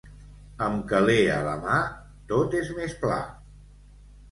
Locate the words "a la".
1.35-1.53